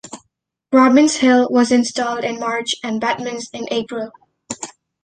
[0.71, 4.11] Robin's hill was installed in March and Batman's in April.